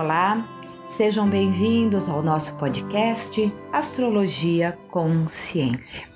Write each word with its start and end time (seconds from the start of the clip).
Olá, 0.00 0.48
sejam 0.88 1.28
bem-vindos 1.28 2.08
ao 2.08 2.22
nosso 2.22 2.56
podcast 2.56 3.52
Astrologia 3.70 4.78
com 4.90 5.28
Ciência. 5.28 6.08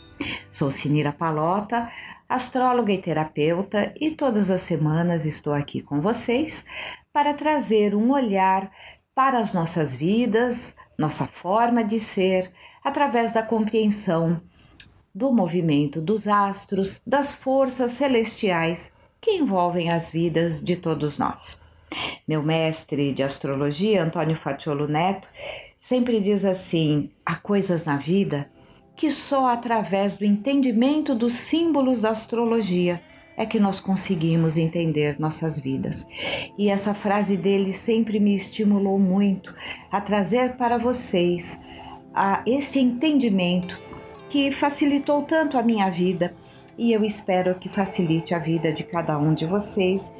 Sou 0.48 0.70
Sinira 0.70 1.12
Palota, 1.12 1.90
astróloga 2.26 2.94
e 2.94 2.96
terapeuta, 2.96 3.92
e 4.00 4.10
todas 4.10 4.50
as 4.50 4.62
semanas 4.62 5.26
estou 5.26 5.52
aqui 5.52 5.82
com 5.82 6.00
vocês 6.00 6.64
para 7.12 7.34
trazer 7.34 7.94
um 7.94 8.12
olhar 8.12 8.72
para 9.14 9.38
as 9.38 9.52
nossas 9.52 9.94
vidas, 9.94 10.74
nossa 10.98 11.26
forma 11.26 11.84
de 11.84 12.00
ser, 12.00 12.50
através 12.82 13.32
da 13.32 13.42
compreensão 13.42 14.40
do 15.14 15.30
movimento 15.30 16.00
dos 16.00 16.26
astros, 16.26 17.02
das 17.06 17.34
forças 17.34 17.90
celestiais 17.90 18.96
que 19.20 19.32
envolvem 19.32 19.92
as 19.92 20.10
vidas 20.10 20.62
de 20.62 20.74
todos 20.74 21.18
nós. 21.18 21.62
Meu 22.26 22.42
mestre 22.42 23.12
de 23.12 23.22
astrologia, 23.22 24.02
Antônio 24.02 24.36
Fatiolo 24.36 24.88
Neto, 24.88 25.28
sempre 25.78 26.20
diz 26.20 26.44
assim: 26.44 27.10
há 27.24 27.36
coisas 27.36 27.84
na 27.84 27.96
vida 27.96 28.50
que 28.96 29.10
só 29.10 29.48
através 29.48 30.16
do 30.16 30.24
entendimento 30.24 31.14
dos 31.14 31.34
símbolos 31.34 32.00
da 32.00 32.10
astrologia 32.10 33.02
é 33.36 33.44
que 33.44 33.58
nós 33.58 33.80
conseguimos 33.80 34.56
entender 34.56 35.18
nossas 35.18 35.58
vidas. 35.58 36.06
E 36.56 36.68
essa 36.68 36.94
frase 36.94 37.36
dele 37.36 37.72
sempre 37.72 38.20
me 38.20 38.34
estimulou 38.34 38.98
muito 38.98 39.54
a 39.90 40.00
trazer 40.00 40.56
para 40.56 40.78
vocês 40.78 41.58
a 42.14 42.42
esse 42.46 42.78
entendimento 42.78 43.80
que 44.28 44.50
facilitou 44.50 45.22
tanto 45.22 45.58
a 45.58 45.62
minha 45.62 45.90
vida 45.90 46.34
e 46.78 46.92
eu 46.92 47.04
espero 47.04 47.56
que 47.56 47.68
facilite 47.68 48.34
a 48.34 48.38
vida 48.38 48.72
de 48.72 48.84
cada 48.84 49.18
um 49.18 49.34
de 49.34 49.46
vocês 49.46 50.12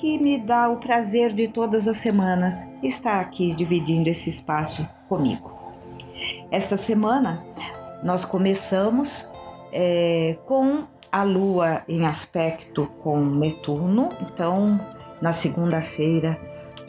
que 0.00 0.18
me 0.18 0.38
dá 0.38 0.70
o 0.70 0.78
prazer 0.78 1.30
de 1.30 1.46
todas 1.46 1.86
as 1.86 1.98
semanas 1.98 2.66
estar 2.82 3.20
aqui 3.20 3.54
dividindo 3.54 4.08
esse 4.08 4.30
espaço 4.30 4.88
comigo. 5.06 5.52
Esta 6.50 6.74
semana 6.74 7.44
nós 8.02 8.24
começamos 8.24 9.28
é, 9.70 10.38
com 10.46 10.84
a 11.12 11.22
Lua 11.22 11.82
em 11.86 12.06
aspecto 12.06 12.86
com 13.02 13.20
Netuno, 13.20 14.08
então 14.22 14.80
na 15.20 15.34
segunda-feira 15.34 16.40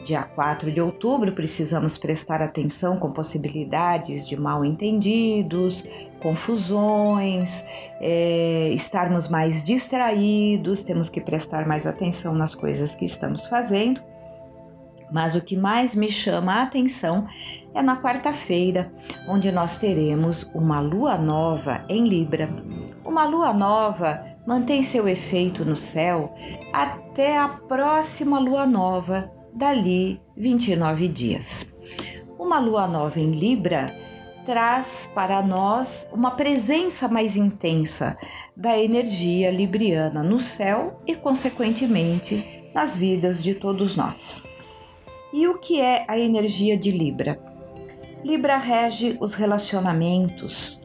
dia 0.04 0.22
4 0.22 0.70
de 0.70 0.80
outubro, 0.80 1.32
precisamos 1.32 1.96
prestar 1.96 2.42
atenção 2.42 2.96
com 2.96 3.10
possibilidades 3.10 4.26
de 4.28 4.36
mal 4.36 4.64
entendidos, 4.64 5.86
confusões, 6.20 7.64
é, 8.00 8.70
estarmos 8.74 9.28
mais 9.28 9.64
distraídos, 9.64 10.82
temos 10.82 11.08
que 11.08 11.20
prestar 11.20 11.66
mais 11.66 11.86
atenção 11.86 12.34
nas 12.34 12.54
coisas 12.54 12.94
que 12.94 13.04
estamos 13.04 13.46
fazendo. 13.46 14.02
Mas 15.12 15.36
o 15.36 15.42
que 15.42 15.56
mais 15.56 15.94
me 15.94 16.10
chama 16.10 16.54
a 16.54 16.62
atenção 16.62 17.26
é 17.74 17.82
na 17.82 18.00
quarta-feira, 18.00 18.90
onde 19.28 19.52
nós 19.52 19.76
teremos 19.76 20.44
uma 20.54 20.80
lua 20.80 21.18
nova 21.18 21.84
em 21.88 22.04
Libra. 22.04 22.48
Uma 23.04 23.26
lua 23.26 23.52
nova 23.52 24.24
mantém 24.46 24.82
seu 24.82 25.06
efeito 25.06 25.66
no 25.66 25.76
céu 25.76 26.34
até 26.72 27.36
a 27.38 27.46
próxima 27.46 28.38
lua 28.38 28.66
nova 28.66 29.30
dali 29.52 30.20
29 30.36 31.08
dias. 31.08 31.72
Uma 32.38 32.58
lua 32.58 32.86
nova 32.86 33.20
em 33.20 33.30
Libra 33.30 33.94
traz 34.44 35.08
para 35.14 35.40
nós 35.42 36.06
uma 36.12 36.32
presença 36.32 37.06
mais 37.06 37.36
intensa 37.36 38.16
da 38.56 38.76
energia 38.76 39.50
libriana 39.50 40.22
no 40.22 40.40
céu 40.40 41.00
e, 41.06 41.14
consequentemente, 41.14 42.64
nas 42.74 42.96
vidas 42.96 43.42
de 43.42 43.54
todos 43.54 43.94
nós. 43.94 44.42
E 45.32 45.46
o 45.46 45.58
que 45.58 45.80
é 45.80 46.04
a 46.08 46.18
energia 46.18 46.76
de 46.76 46.90
Libra? 46.90 47.38
Libra 48.24 48.56
rege 48.56 49.16
os 49.20 49.34
relacionamentos, 49.34 50.80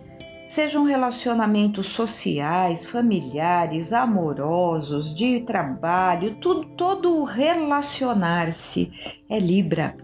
sejam 0.47 0.85
relacionamentos 0.85 1.87
sociais, 1.87 2.85
familiares, 2.85 3.91
amorosos, 3.91 5.13
de 5.13 5.41
trabalho, 5.41 6.35
tudo, 6.35 6.65
todo 6.69 7.23
relacionar-se 7.25 8.91
é 9.29 9.37
Libra. 9.37 9.95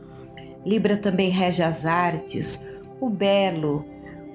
Libra 0.66 0.98
também 0.98 1.30
rege 1.30 1.64
as 1.64 1.86
artes, 1.86 2.64
o 3.00 3.09
belo, 3.09 3.86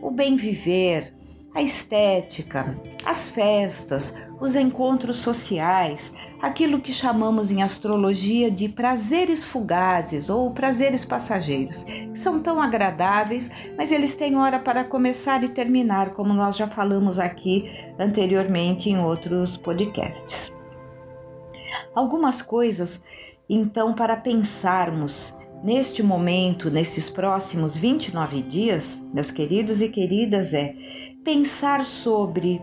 o 0.02 0.10
bem 0.10 0.34
viver, 0.34 1.14
a 1.54 1.60
estética, 1.60 2.74
as 3.08 3.26
festas, 3.26 4.14
os 4.38 4.54
encontros 4.54 5.16
sociais, 5.16 6.12
aquilo 6.42 6.78
que 6.78 6.92
chamamos 6.92 7.50
em 7.50 7.62
astrologia 7.62 8.50
de 8.50 8.68
prazeres 8.68 9.46
fugazes 9.46 10.28
ou 10.28 10.50
prazeres 10.50 11.06
passageiros, 11.06 11.84
que 11.84 12.18
são 12.18 12.38
tão 12.38 12.60
agradáveis, 12.60 13.50
mas 13.78 13.90
eles 13.90 14.14
têm 14.14 14.36
hora 14.36 14.58
para 14.58 14.84
começar 14.84 15.42
e 15.42 15.48
terminar, 15.48 16.10
como 16.10 16.34
nós 16.34 16.54
já 16.54 16.66
falamos 16.66 17.18
aqui 17.18 17.70
anteriormente 17.98 18.90
em 18.90 18.98
outros 18.98 19.56
podcasts. 19.56 20.54
Algumas 21.94 22.42
coisas, 22.42 23.02
então, 23.48 23.94
para 23.94 24.18
pensarmos 24.18 25.38
neste 25.64 26.02
momento, 26.02 26.70
nesses 26.70 27.08
próximos 27.08 27.74
29 27.74 28.42
dias, 28.42 29.02
meus 29.14 29.30
queridos 29.30 29.80
e 29.80 29.88
queridas, 29.88 30.52
é 30.52 30.74
pensar 31.24 31.86
sobre 31.86 32.60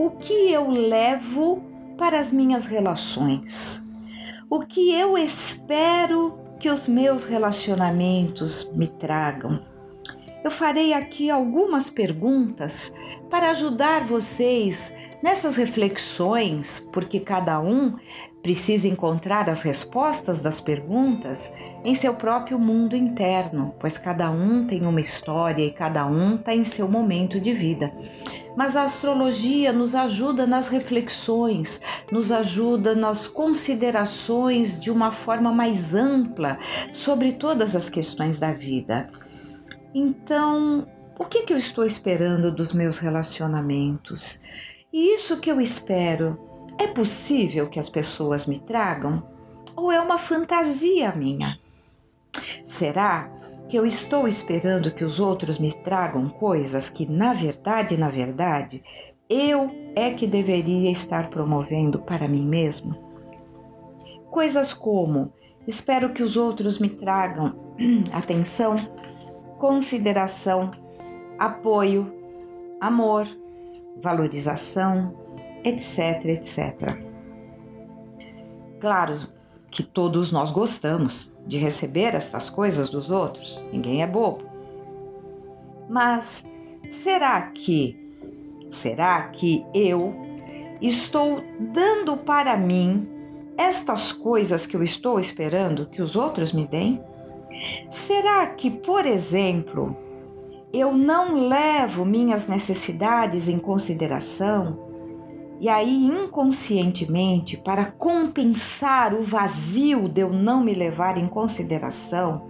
o 0.00 0.12
que 0.12 0.50
eu 0.50 0.70
levo 0.70 1.62
para 1.98 2.18
as 2.18 2.32
minhas 2.32 2.64
relações, 2.64 3.86
o 4.48 4.60
que 4.60 4.94
eu 4.94 5.18
espero 5.18 6.38
que 6.58 6.70
os 6.70 6.88
meus 6.88 7.26
relacionamentos 7.26 8.64
me 8.72 8.86
tragam. 8.86 9.62
Eu 10.42 10.50
farei 10.50 10.94
aqui 10.94 11.28
algumas 11.28 11.90
perguntas 11.90 12.90
para 13.28 13.50
ajudar 13.50 14.06
vocês 14.06 14.90
nessas 15.22 15.56
reflexões, 15.56 16.80
porque 16.90 17.20
cada 17.20 17.60
um 17.60 17.94
precisa 18.42 18.88
encontrar 18.88 19.50
as 19.50 19.62
respostas 19.62 20.40
das 20.40 20.60
perguntas 20.60 21.52
em 21.84 21.94
seu 21.94 22.14
próprio 22.14 22.58
mundo 22.58 22.96
interno, 22.96 23.74
pois 23.78 23.98
cada 23.98 24.30
um 24.30 24.66
tem 24.66 24.86
uma 24.86 25.00
história 25.00 25.64
e 25.64 25.70
cada 25.70 26.06
um 26.06 26.36
está 26.36 26.54
em 26.54 26.64
seu 26.64 26.88
momento 26.88 27.40
de 27.40 27.52
vida. 27.52 27.92
Mas 28.56 28.76
a 28.76 28.84
astrologia 28.84 29.72
nos 29.72 29.94
ajuda 29.94 30.46
nas 30.46 30.68
reflexões, 30.68 31.80
nos 32.10 32.32
ajuda 32.32 32.94
nas 32.94 33.28
considerações 33.28 34.80
de 34.80 34.90
uma 34.90 35.10
forma 35.10 35.52
mais 35.52 35.94
ampla 35.94 36.58
sobre 36.92 37.32
todas 37.32 37.76
as 37.76 37.88
questões 37.88 38.38
da 38.38 38.52
vida. 38.52 39.08
Então, 39.94 40.86
o 41.18 41.24
que, 41.24 41.42
que 41.42 41.52
eu 41.52 41.58
estou 41.58 41.84
esperando 41.84 42.50
dos 42.50 42.72
meus 42.72 42.98
relacionamentos? 42.98 44.40
E 44.92 45.14
isso 45.14 45.36
que 45.38 45.50
eu 45.50 45.60
espero, 45.60 46.49
é 46.78 46.86
possível 46.86 47.68
que 47.68 47.78
as 47.78 47.88
pessoas 47.88 48.46
me 48.46 48.58
tragam? 48.58 49.22
Ou 49.76 49.90
é 49.90 50.00
uma 50.00 50.18
fantasia 50.18 51.12
minha? 51.12 51.58
Será 52.64 53.30
que 53.68 53.76
eu 53.76 53.86
estou 53.86 54.26
esperando 54.26 54.90
que 54.90 55.04
os 55.04 55.20
outros 55.20 55.58
me 55.58 55.72
tragam 55.72 56.28
coisas 56.28 56.90
que, 56.90 57.06
na 57.06 57.32
verdade, 57.32 57.96
na 57.96 58.08
verdade, 58.08 58.82
eu 59.28 59.70
é 59.94 60.10
que 60.10 60.26
deveria 60.26 60.90
estar 60.90 61.30
promovendo 61.30 62.00
para 62.00 62.26
mim 62.26 62.44
mesmo? 62.44 62.96
Coisas 64.28 64.72
como: 64.72 65.32
espero 65.66 66.12
que 66.12 66.22
os 66.22 66.36
outros 66.36 66.78
me 66.78 66.88
tragam 66.88 67.54
atenção, 68.12 68.76
consideração, 69.58 70.70
apoio, 71.38 72.12
amor, 72.80 73.26
valorização, 74.02 75.14
etc, 75.64 76.24
etc. 76.26 76.98
Claro 78.80 79.14
que 79.70 79.82
todos 79.82 80.32
nós 80.32 80.50
gostamos 80.50 81.36
de 81.46 81.58
receber 81.58 82.14
estas 82.14 82.50
coisas 82.50 82.90
dos 82.90 83.10
outros, 83.10 83.66
ninguém 83.72 84.02
é 84.02 84.06
bobo. 84.06 84.44
Mas 85.88 86.46
será 86.88 87.42
que, 87.42 87.98
será 88.68 89.22
que 89.28 89.64
eu 89.74 90.14
estou 90.80 91.42
dando 91.58 92.16
para 92.16 92.56
mim 92.56 93.08
estas 93.56 94.12
coisas 94.12 94.66
que 94.66 94.76
eu 94.76 94.82
estou 94.82 95.20
esperando 95.20 95.86
que 95.86 96.00
os 96.00 96.16
outros 96.16 96.52
me 96.52 96.66
deem? 96.66 97.02
Será 97.90 98.46
que, 98.46 98.70
por 98.70 99.04
exemplo, 99.04 99.96
eu 100.72 100.96
não 100.96 101.48
levo 101.48 102.04
minhas 102.04 102.46
necessidades 102.46 103.48
em 103.48 103.58
consideração 103.58 104.89
e 105.60 105.68
aí, 105.68 106.06
inconscientemente, 106.06 107.58
para 107.58 107.84
compensar 107.84 109.12
o 109.12 109.22
vazio 109.22 110.08
de 110.08 110.22
eu 110.22 110.32
não 110.32 110.64
me 110.64 110.72
levar 110.72 111.18
em 111.18 111.28
consideração, 111.28 112.48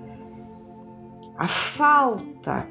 a 1.37 1.49
falta 1.49 2.69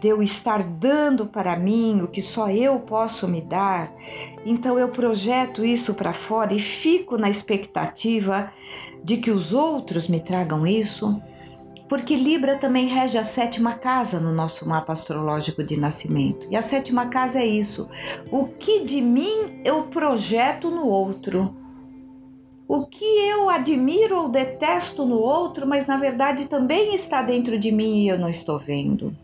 de 0.00 0.08
eu 0.08 0.20
estar 0.20 0.64
dando 0.64 1.26
para 1.26 1.54
mim 1.56 2.00
o 2.02 2.08
que 2.08 2.20
só 2.20 2.50
eu 2.50 2.80
posso 2.80 3.28
me 3.28 3.40
dar, 3.40 3.92
então 4.44 4.76
eu 4.76 4.88
projeto 4.88 5.64
isso 5.64 5.94
para 5.94 6.12
fora 6.12 6.52
e 6.52 6.58
fico 6.58 7.16
na 7.16 7.30
expectativa 7.30 8.52
de 9.04 9.18
que 9.18 9.30
os 9.30 9.52
outros 9.52 10.08
me 10.08 10.18
tragam 10.18 10.66
isso. 10.66 11.22
Porque 11.88 12.14
Libra 12.16 12.56
também 12.56 12.86
rege 12.86 13.16
a 13.16 13.24
sétima 13.24 13.74
casa 13.74 14.20
no 14.20 14.32
nosso 14.32 14.68
mapa 14.68 14.92
astrológico 14.92 15.64
de 15.64 15.76
nascimento. 15.78 16.46
E 16.50 16.56
a 16.56 16.62
sétima 16.62 17.06
casa 17.06 17.40
é 17.40 17.46
isso: 17.46 17.88
o 18.30 18.46
que 18.46 18.84
de 18.84 19.00
mim 19.00 19.60
eu 19.64 19.84
projeto 19.84 20.70
no 20.70 20.86
outro. 20.86 21.56
O 22.66 22.86
que 22.86 23.04
eu 23.04 23.48
admiro 23.48 24.18
ou 24.18 24.28
detesto 24.28 25.06
no 25.06 25.16
outro, 25.16 25.66
mas 25.66 25.86
na 25.86 25.96
verdade 25.96 26.44
também 26.44 26.94
está 26.94 27.22
dentro 27.22 27.58
de 27.58 27.72
mim 27.72 28.04
e 28.04 28.08
eu 28.08 28.18
não 28.18 28.28
estou 28.28 28.58
vendo. 28.58 29.16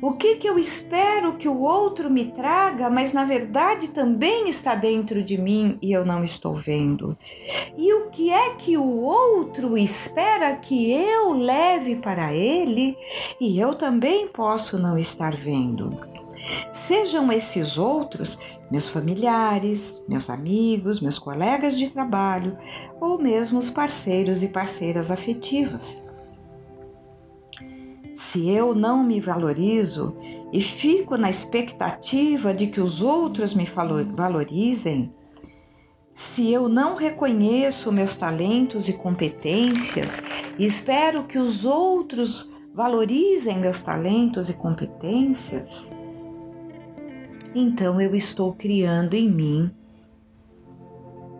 O 0.00 0.14
que, 0.14 0.36
que 0.36 0.48
eu 0.48 0.58
espero 0.58 1.36
que 1.36 1.48
o 1.48 1.60
outro 1.60 2.10
me 2.10 2.26
traga, 2.26 2.90
mas 2.90 3.12
na 3.12 3.24
verdade 3.24 3.88
também 3.88 4.48
está 4.48 4.74
dentro 4.74 5.22
de 5.22 5.38
mim 5.38 5.78
e 5.80 5.92
eu 5.92 6.04
não 6.04 6.24
estou 6.24 6.54
vendo? 6.54 7.16
E 7.76 7.92
o 7.94 8.10
que 8.10 8.30
é 8.30 8.54
que 8.54 8.76
o 8.76 9.00
outro 9.00 9.78
espera 9.78 10.56
que 10.56 10.90
eu 10.90 11.32
leve 11.32 11.96
para 11.96 12.32
ele 12.34 12.96
e 13.40 13.58
eu 13.58 13.74
também 13.74 14.28
posso 14.28 14.78
não 14.78 14.98
estar 14.98 15.36
vendo? 15.36 16.12
Sejam 16.72 17.30
esses 17.30 17.78
outros 17.78 18.38
meus 18.70 18.88
familiares, 18.88 20.02
meus 20.08 20.28
amigos, 20.28 21.00
meus 21.00 21.18
colegas 21.18 21.78
de 21.78 21.88
trabalho 21.88 22.56
ou 23.00 23.18
mesmo 23.18 23.58
os 23.58 23.70
parceiros 23.70 24.42
e 24.42 24.48
parceiras 24.48 25.10
afetivas. 25.10 26.02
Se 28.14 28.48
eu 28.50 28.74
não 28.74 29.02
me 29.02 29.20
valorizo 29.20 30.14
e 30.52 30.60
fico 30.60 31.16
na 31.16 31.30
expectativa 31.30 32.52
de 32.52 32.66
que 32.66 32.80
os 32.80 33.00
outros 33.00 33.54
me 33.54 33.64
valorizem, 33.64 35.12
se 36.14 36.52
eu 36.52 36.68
não 36.68 36.94
reconheço 36.94 37.90
meus 37.90 38.16
talentos 38.16 38.88
e 38.88 38.92
competências 38.92 40.22
e 40.58 40.66
espero 40.66 41.24
que 41.24 41.38
os 41.38 41.64
outros 41.64 42.54
valorizem 42.74 43.58
meus 43.58 43.82
talentos 43.82 44.50
e 44.50 44.54
competências, 44.54 45.92
então 47.54 48.00
eu 48.00 48.14
estou 48.14 48.52
criando 48.52 49.14
em 49.14 49.30
mim 49.30 49.70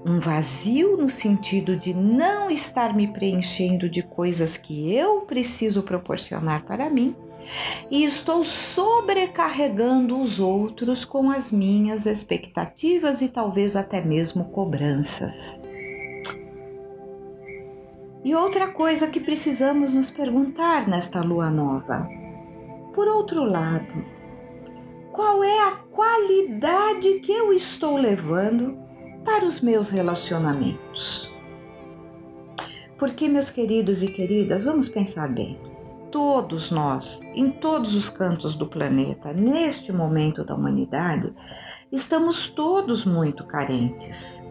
um 0.04 0.18
vazio 0.18 0.96
no 0.96 1.08
sentido 1.08 1.76
de 1.76 1.94
não 1.94 2.50
estar 2.50 2.94
me 2.94 3.06
preenchendo 3.06 3.88
de 3.88 4.02
coisas 4.02 4.56
que 4.56 4.92
eu 4.92 5.20
preciso 5.20 5.82
proporcionar 5.82 6.64
para 6.64 6.90
mim 6.90 7.14
e 7.90 8.04
estou 8.04 8.44
sobrecarregando 8.44 10.20
os 10.20 10.40
outros 10.40 11.04
com 11.04 11.30
as 11.30 11.50
minhas 11.50 12.06
expectativas 12.06 13.22
e 13.22 13.28
talvez 13.28 13.76
até 13.76 14.00
mesmo 14.00 14.46
cobranças. 14.46 15.60
E 18.24 18.34
outra 18.34 18.68
coisa 18.68 19.08
que 19.08 19.18
precisamos 19.18 19.94
nos 19.94 20.10
perguntar 20.10 20.86
nesta 20.88 21.20
lua 21.20 21.50
nova. 21.50 22.08
Por 22.94 23.08
outro 23.08 23.42
lado, 23.42 24.04
qual 25.12 25.42
é 25.42 25.58
a 25.68 25.72
qualidade 25.90 27.20
que 27.20 27.32
eu 27.32 27.52
estou 27.52 27.96
levando 27.96 28.81
para 29.24 29.44
os 29.44 29.60
meus 29.60 29.90
relacionamentos. 29.90 31.30
Porque, 32.98 33.28
meus 33.28 33.50
queridos 33.50 34.02
e 34.02 34.08
queridas, 34.08 34.64
vamos 34.64 34.88
pensar 34.88 35.28
bem. 35.28 35.58
Todos 36.10 36.70
nós, 36.70 37.22
em 37.34 37.50
todos 37.50 37.94
os 37.94 38.10
cantos 38.10 38.54
do 38.54 38.66
planeta, 38.66 39.32
neste 39.32 39.92
momento 39.92 40.44
da 40.44 40.54
humanidade, 40.54 41.32
estamos 41.90 42.48
todos 42.48 43.04
muito 43.04 43.44
carentes. 43.44 44.42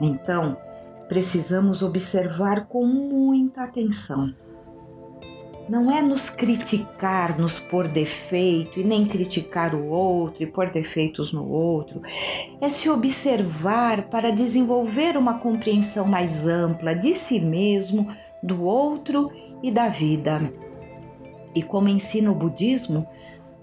Então, 0.00 0.56
precisamos 1.08 1.82
observar 1.82 2.66
com 2.66 2.86
muita 2.86 3.64
atenção 3.64 4.34
não 5.72 5.90
é 5.90 6.02
nos 6.02 6.28
criticar, 6.28 7.40
nos 7.40 7.58
pôr 7.58 7.88
defeito 7.88 8.78
e 8.78 8.84
nem 8.84 9.06
criticar 9.06 9.74
o 9.74 9.86
outro 9.86 10.42
e 10.42 10.46
pôr 10.46 10.70
defeitos 10.70 11.32
no 11.32 11.48
outro. 11.48 12.02
É 12.60 12.68
se 12.68 12.90
observar 12.90 14.02
para 14.10 14.30
desenvolver 14.30 15.16
uma 15.16 15.38
compreensão 15.38 16.04
mais 16.04 16.46
ampla 16.46 16.94
de 16.94 17.14
si 17.14 17.40
mesmo, 17.40 18.06
do 18.42 18.62
outro 18.62 19.32
e 19.62 19.70
da 19.70 19.88
vida. 19.88 20.52
E 21.54 21.62
como 21.62 21.88
ensina 21.88 22.30
o 22.30 22.34
budismo, 22.34 23.08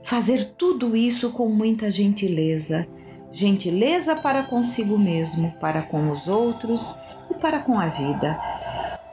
fazer 0.01 0.45
tudo 0.57 0.97
isso 0.97 1.29
com 1.31 1.47
muita 1.47 1.91
gentileza. 1.91 2.88
Gentileza 3.31 4.15
para 4.15 4.41
consigo 4.41 4.97
mesmo, 4.97 5.53
para 5.59 5.83
com 5.83 6.09
os 6.09 6.27
outros 6.27 6.95
e 7.29 7.35
para 7.35 7.59
com 7.59 7.79
a 7.79 7.85
vida 7.85 8.59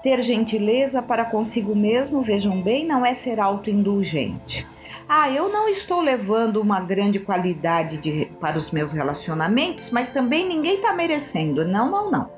ter 0.07 0.23
gentileza 0.23 1.03
para 1.03 1.25
consigo 1.25 1.75
mesmo, 1.75 2.23
vejam 2.23 2.63
bem, 2.63 2.87
não 2.87 3.05
é 3.05 3.13
ser 3.13 3.41
autoindulgente. 3.41 4.65
Ah, 5.09 5.29
eu 5.29 5.49
não 5.49 5.69
estou 5.69 6.01
levando 6.01 6.59
uma 6.59 6.79
grande 6.79 7.19
qualidade 7.19 7.97
de, 7.97 8.27
para 8.39 8.57
os 8.57 8.71
meus 8.71 8.93
relacionamentos, 8.93 9.91
mas 9.91 10.11
também 10.11 10.47
ninguém 10.47 10.77
está 10.77 10.93
merecendo. 10.93 11.67
Não, 11.67 11.91
não, 11.91 12.09
não. 12.09 12.31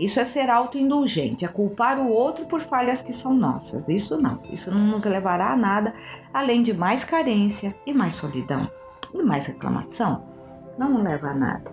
Isso 0.00 0.18
é 0.18 0.24
ser 0.24 0.50
autoindulgente, 0.50 1.44
é 1.44 1.48
culpar 1.48 2.00
o 2.00 2.10
outro 2.10 2.46
por 2.46 2.60
falhas 2.60 3.00
que 3.00 3.12
são 3.12 3.32
nossas. 3.32 3.88
Isso 3.88 4.20
não. 4.20 4.40
Isso 4.50 4.72
não 4.72 4.84
nos 4.84 5.04
levará 5.04 5.52
a 5.52 5.56
nada 5.56 5.94
além 6.34 6.60
de 6.60 6.74
mais 6.74 7.04
carência 7.04 7.72
e 7.86 7.94
mais 7.94 8.14
solidão 8.14 8.68
e 9.14 9.22
mais 9.22 9.46
reclamação. 9.46 10.24
Não 10.76 11.00
leva 11.00 11.28
a 11.28 11.34
nada. 11.34 11.72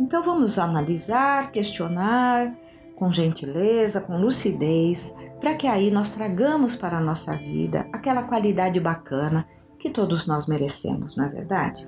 Então 0.00 0.24
vamos 0.24 0.58
analisar, 0.58 1.52
questionar, 1.52 2.52
com 2.96 3.12
gentileza, 3.12 4.00
com 4.00 4.18
lucidez, 4.18 5.14
para 5.38 5.54
que 5.54 5.66
aí 5.66 5.90
nós 5.90 6.10
tragamos 6.10 6.74
para 6.74 6.96
a 6.96 7.00
nossa 7.00 7.36
vida 7.36 7.86
aquela 7.92 8.22
qualidade 8.22 8.80
bacana 8.80 9.46
que 9.78 9.90
todos 9.90 10.26
nós 10.26 10.46
merecemos, 10.46 11.16
não 11.16 11.26
é 11.26 11.28
verdade? 11.28 11.86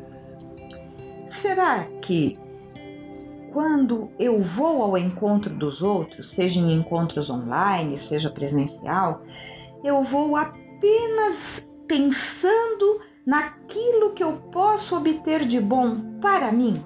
Será 1.26 1.84
que 2.02 2.38
quando 3.52 4.10
eu 4.18 4.40
vou 4.40 4.82
ao 4.82 4.96
encontro 4.96 5.54
dos 5.54 5.82
outros, 5.82 6.28
seja 6.30 6.60
em 6.60 6.72
encontros 6.74 7.30
online, 7.30 7.96
seja 7.96 8.30
presencial, 8.30 9.22
eu 9.82 10.02
vou 10.02 10.36
apenas 10.36 11.66
pensando 11.86 13.00
naquilo 13.26 14.12
que 14.12 14.22
eu 14.22 14.34
posso 14.52 14.96
obter 14.96 15.46
de 15.46 15.60
bom 15.60 16.18
para 16.20 16.52
mim? 16.52 16.82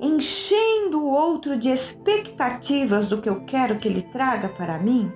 Enchendo 0.00 1.00
o 1.02 1.10
outro 1.10 1.56
de 1.56 1.70
expectativas 1.70 3.08
do 3.08 3.20
que 3.20 3.28
eu 3.28 3.44
quero 3.44 3.78
que 3.78 3.88
ele 3.88 4.02
traga 4.02 4.48
para 4.48 4.78
mim, 4.78 5.10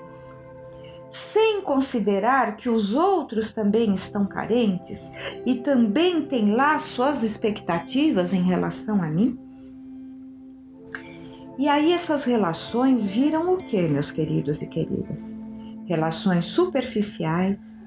sem 1.10 1.60
considerar 1.60 2.56
que 2.56 2.68
os 2.68 2.94
outros 2.94 3.52
também 3.52 3.92
estão 3.92 4.24
carentes 4.24 5.12
e 5.44 5.56
também 5.56 6.22
têm 6.22 6.54
lá 6.54 6.78
suas 6.78 7.22
expectativas 7.22 8.32
em 8.32 8.42
relação 8.42 9.02
a 9.02 9.06
mim? 9.08 9.38
E 11.58 11.68
aí 11.68 11.92
essas 11.92 12.24
relações 12.24 13.06
viram 13.06 13.52
o 13.52 13.58
que, 13.58 13.82
meus 13.82 14.10
queridos 14.10 14.62
e 14.62 14.66
queridas? 14.66 15.34
Relações 15.84 16.46
superficiais, 16.46 17.78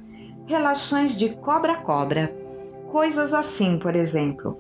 relações 0.46 1.18
de 1.18 1.30
cobra-cobra. 1.30 2.36
Coisas 2.92 3.34
assim, 3.34 3.80
por 3.80 3.96
exemplo. 3.96 4.60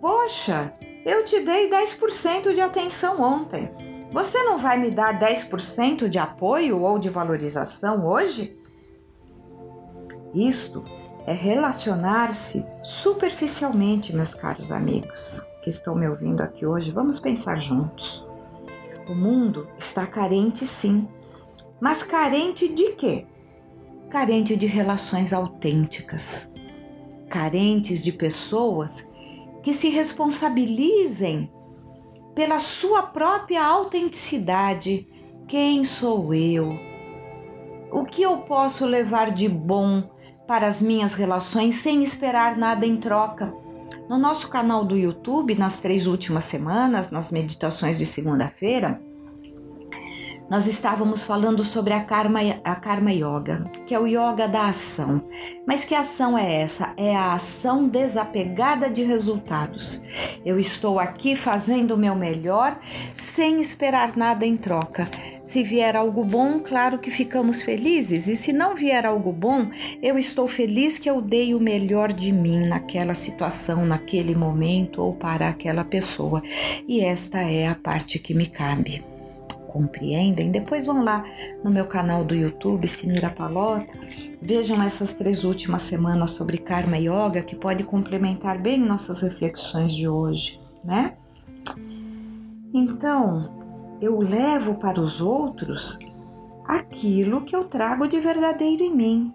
Poxa, 0.00 0.72
eu 1.04 1.24
te 1.24 1.40
dei 1.40 1.68
10% 1.68 2.54
de 2.54 2.60
atenção 2.60 3.20
ontem. 3.20 3.70
Você 4.12 4.42
não 4.42 4.58
vai 4.58 4.78
me 4.78 4.90
dar 4.90 5.18
10% 5.18 6.08
de 6.08 6.18
apoio 6.18 6.80
ou 6.80 6.98
de 6.98 7.08
valorização 7.10 8.06
hoje? 8.06 8.56
Isto 10.32 10.84
é 11.26 11.32
relacionar-se 11.32 12.64
superficialmente, 12.82 14.14
meus 14.14 14.34
caros 14.34 14.70
amigos 14.70 15.42
que 15.62 15.70
estão 15.70 15.94
me 15.94 16.06
ouvindo 16.06 16.42
aqui 16.42 16.66
hoje. 16.66 16.90
Vamos 16.90 17.18
pensar 17.18 17.56
juntos. 17.56 18.26
O 19.08 19.14
mundo 19.14 19.68
está 19.78 20.06
carente, 20.06 20.64
sim, 20.64 21.08
mas 21.80 22.02
carente 22.02 22.68
de 22.68 22.92
quê? 22.92 23.26
Carente 24.10 24.56
de 24.56 24.66
relações 24.66 25.32
autênticas, 25.32 26.52
carentes 27.28 28.02
de 28.02 28.12
pessoas 28.12 29.10
que 29.64 29.72
se 29.72 29.88
responsabilizem 29.88 31.50
pela 32.34 32.58
sua 32.58 33.02
própria 33.02 33.64
autenticidade. 33.64 35.08
Quem 35.48 35.82
sou 35.82 36.34
eu? 36.34 36.78
O 37.90 38.04
que 38.04 38.22
eu 38.22 38.38
posso 38.38 38.84
levar 38.84 39.30
de 39.30 39.48
bom 39.48 40.02
para 40.46 40.66
as 40.66 40.82
minhas 40.82 41.14
relações 41.14 41.76
sem 41.76 42.02
esperar 42.02 42.58
nada 42.58 42.84
em 42.84 42.98
troca? 42.98 43.54
No 44.06 44.18
nosso 44.18 44.48
canal 44.48 44.84
do 44.84 44.98
YouTube, 44.98 45.54
nas 45.54 45.80
três 45.80 46.06
últimas 46.06 46.44
semanas, 46.44 47.10
nas 47.10 47.32
meditações 47.32 47.96
de 47.96 48.04
segunda-feira, 48.04 49.00
nós 50.50 50.66
estávamos 50.66 51.22
falando 51.22 51.64
sobre 51.64 51.94
a 51.94 52.04
karma, 52.04 52.40
a 52.62 52.74
karma 52.76 53.12
yoga, 53.12 53.64
que 53.86 53.94
é 53.94 53.98
o 53.98 54.06
yoga 54.06 54.46
da 54.46 54.66
ação. 54.66 55.24
Mas 55.66 55.84
que 55.84 55.94
ação 55.94 56.36
é 56.36 56.60
essa? 56.60 56.92
É 56.96 57.16
a 57.16 57.32
ação 57.32 57.88
desapegada 57.88 58.90
de 58.90 59.02
resultados. 59.02 60.02
Eu 60.44 60.58
estou 60.58 61.00
aqui 61.00 61.34
fazendo 61.34 61.94
o 61.94 61.98
meu 61.98 62.14
melhor 62.14 62.78
sem 63.14 63.60
esperar 63.60 64.16
nada 64.16 64.44
em 64.44 64.56
troca. 64.56 65.10
Se 65.44 65.62
vier 65.62 65.96
algo 65.96 66.24
bom, 66.24 66.60
claro 66.60 66.98
que 66.98 67.10
ficamos 67.10 67.62
felizes, 67.62 68.28
e 68.28 68.36
se 68.36 68.52
não 68.52 68.74
vier 68.74 69.04
algo 69.04 69.32
bom, 69.32 69.70
eu 70.02 70.18
estou 70.18 70.48
feliz 70.48 70.98
que 70.98 71.08
eu 71.08 71.20
dei 71.20 71.54
o 71.54 71.60
melhor 71.60 72.12
de 72.12 72.32
mim 72.32 72.66
naquela 72.66 73.14
situação, 73.14 73.84
naquele 73.84 74.34
momento 74.34 75.02
ou 75.02 75.14
para 75.14 75.48
aquela 75.48 75.84
pessoa. 75.84 76.42
E 76.88 77.00
esta 77.00 77.40
é 77.40 77.66
a 77.66 77.74
parte 77.74 78.18
que 78.18 78.34
me 78.34 78.46
cabe. 78.46 79.13
Compreendem? 79.74 80.52
Depois 80.52 80.86
vão 80.86 81.02
lá 81.02 81.24
no 81.64 81.68
meu 81.68 81.84
canal 81.84 82.24
do 82.24 82.32
YouTube, 82.32 82.86
Sinira 82.86 83.28
Palota, 83.28 83.84
vejam 84.40 84.80
essas 84.80 85.14
três 85.14 85.42
últimas 85.42 85.82
semanas 85.82 86.30
sobre 86.30 86.58
Karma 86.58 86.96
Yoga, 86.96 87.42
que 87.42 87.56
pode 87.56 87.82
complementar 87.82 88.56
bem 88.56 88.78
nossas 88.78 89.20
reflexões 89.20 89.92
de 89.92 90.06
hoje, 90.06 90.60
né? 90.84 91.14
Então, 92.72 93.50
eu 94.00 94.20
levo 94.20 94.76
para 94.76 95.00
os 95.00 95.20
outros 95.20 95.98
aquilo 96.64 97.42
que 97.42 97.56
eu 97.56 97.64
trago 97.64 98.06
de 98.06 98.20
verdadeiro 98.20 98.84
em 98.84 98.94
mim. 98.94 99.34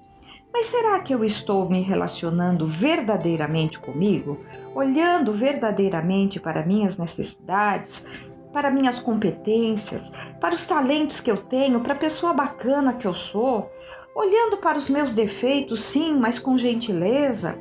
Mas 0.54 0.68
será 0.68 1.02
que 1.02 1.14
eu 1.14 1.22
estou 1.22 1.70
me 1.70 1.82
relacionando 1.82 2.66
verdadeiramente 2.66 3.78
comigo? 3.78 4.40
Olhando 4.74 5.34
verdadeiramente 5.34 6.40
para 6.40 6.66
minhas 6.66 6.98
necessidades, 6.98 8.06
para 8.52 8.72
minhas 8.72 9.00
competências, 9.00 10.12
para 10.40 10.56
os 10.56 10.66
talentos 10.66 11.20
que 11.20 11.30
eu 11.30 11.38
tenho, 11.38 11.82
para 11.82 11.94
a 11.94 11.98
pessoa 11.98 12.34
bacana 12.34 12.94
que 12.94 13.08
eu 13.08 13.14
sou? 13.14 13.72
Olhando 14.16 14.58
para 14.58 14.78
os 14.78 14.90
meus 14.90 15.14
defeitos, 15.14 15.82
sim, 15.82 16.14
mas 16.14 16.40
com 16.40 16.58
gentileza, 16.58 17.58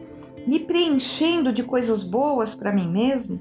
me 0.46 0.58
preenchendo 0.58 1.52
de 1.52 1.62
coisas 1.62 2.02
boas 2.02 2.54
para 2.54 2.72
mim 2.72 2.88
mesmo? 2.88 3.40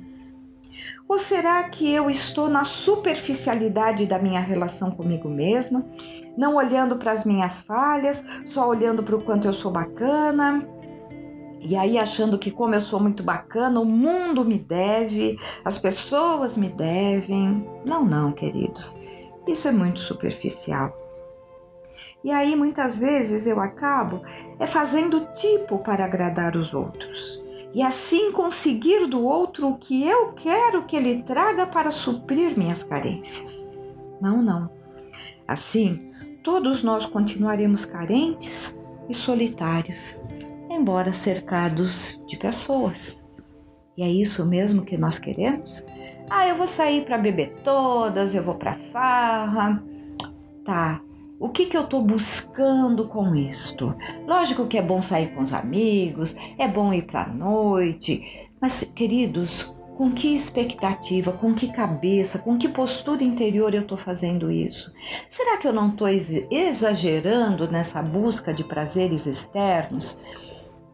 Ou 1.07 1.17
será 1.17 1.63
que 1.69 1.89
eu 1.89 2.09
estou 2.09 2.49
na 2.49 2.65
superficialidade 2.65 4.05
da 4.05 4.19
minha 4.19 4.41
relação 4.41 4.91
comigo 4.91 5.29
mesma, 5.29 5.85
não 6.37 6.55
olhando 6.55 6.97
para 6.97 7.13
as 7.13 7.23
minhas 7.23 7.61
falhas, 7.61 8.25
só 8.45 8.67
olhando 8.67 9.01
para 9.01 9.15
o 9.15 9.21
quanto 9.21 9.47
eu 9.47 9.53
sou 9.53 9.71
bacana? 9.71 10.67
E 11.61 11.75
aí 11.75 11.97
achando 11.97 12.37
que 12.37 12.51
como 12.51 12.75
eu 12.75 12.81
sou 12.81 12.99
muito 12.99 13.23
bacana, 13.23 13.79
o 13.79 13.85
mundo 13.85 14.45
me 14.45 14.57
deve, 14.57 15.37
as 15.65 15.77
pessoas 15.77 16.55
me 16.55 16.69
devem. 16.69 17.67
Não, 17.85 18.05
não, 18.05 18.31
queridos. 18.31 18.97
Isso 19.47 19.67
é 19.67 19.71
muito 19.71 19.99
superficial. 19.99 20.95
E 22.23 22.31
aí 22.31 22.55
muitas 22.55 22.97
vezes 22.97 23.47
eu 23.47 23.59
acabo 23.59 24.21
é 24.59 24.67
fazendo 24.67 25.27
tipo 25.33 25.79
para 25.79 26.05
agradar 26.05 26.55
os 26.55 26.73
outros 26.73 27.41
e 27.73 27.81
assim 27.81 28.31
conseguir 28.31 29.05
do 29.07 29.23
outro 29.23 29.69
o 29.69 29.77
que 29.77 30.07
eu 30.07 30.33
quero 30.33 30.85
que 30.85 30.95
ele 30.95 31.21
traga 31.23 31.67
para 31.67 31.91
suprir 31.91 32.57
minhas 32.57 32.81
carências. 32.81 33.69
Não, 34.21 34.41
não. 34.41 34.69
Assim, 35.47 36.11
todos 36.43 36.81
nós 36.81 37.05
continuaremos 37.05 37.85
carentes 37.85 38.77
e 39.07 39.13
solitários, 39.13 40.19
embora 40.69 41.13
cercados 41.13 42.21
de 42.27 42.37
pessoas. 42.37 43.27
E 43.97 44.03
é 44.03 44.09
isso 44.09 44.45
mesmo 44.45 44.83
que 44.83 44.97
nós 44.97 45.17
queremos? 45.17 45.87
Ah, 46.29 46.47
eu 46.47 46.55
vou 46.55 46.67
sair 46.67 47.05
para 47.05 47.17
beber 47.17 47.55
todas, 47.63 48.35
eu 48.35 48.43
vou 48.43 48.55
para 48.55 48.75
farra. 48.75 49.83
Tá, 50.63 51.01
o 51.39 51.49
que, 51.49 51.65
que 51.67 51.77
eu 51.77 51.83
estou 51.83 52.01
buscando 52.01 53.07
com 53.07 53.35
isto? 53.35 53.95
Lógico 54.25 54.65
que 54.65 54.77
é 54.77 54.81
bom 54.81 55.01
sair 55.01 55.33
com 55.35 55.41
os 55.41 55.53
amigos, 55.53 56.35
é 56.57 56.67
bom 56.67 56.91
ir 56.91 57.03
para 57.03 57.23
a 57.23 57.27
noite, 57.27 58.49
mas, 58.59 58.83
queridos, 58.83 59.71
com 59.95 60.11
que 60.11 60.33
expectativa, 60.33 61.31
com 61.31 61.53
que 61.53 61.71
cabeça, 61.71 62.39
com 62.39 62.57
que 62.57 62.67
postura 62.67 63.23
interior 63.23 63.73
eu 63.73 63.81
estou 63.81 63.97
fazendo 63.97 64.51
isso? 64.51 64.91
Será 65.29 65.57
que 65.57 65.67
eu 65.67 65.73
não 65.73 65.89
estou 65.89 66.07
exagerando 66.07 67.69
nessa 67.71 68.01
busca 68.01 68.53
de 68.53 68.63
prazeres 68.63 69.25
externos 69.25 70.19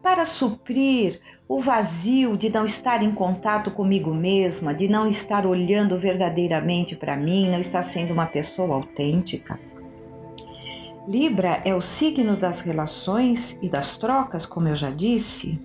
para 0.04 0.26
suprir 0.26 1.18
o 1.48 1.58
vazio 1.58 2.36
de 2.36 2.50
não 2.50 2.66
estar 2.66 3.02
em 3.02 3.10
contato 3.10 3.70
comigo 3.70 4.12
mesma, 4.12 4.74
de 4.74 4.86
não 4.86 5.06
estar 5.06 5.46
olhando 5.46 5.98
verdadeiramente 5.98 6.94
para 6.94 7.16
mim, 7.16 7.48
não 7.48 7.58
estar 7.58 7.80
sendo 7.80 8.12
uma 8.12 8.26
pessoa 8.26 8.74
autêntica? 8.74 9.58
Libra 11.08 11.62
é 11.64 11.74
o 11.74 11.80
signo 11.80 12.36
das 12.36 12.60
relações 12.60 13.58
e 13.62 13.68
das 13.68 13.96
trocas, 13.96 14.44
como 14.44 14.68
eu 14.68 14.76
já 14.76 14.90
disse, 14.90 15.58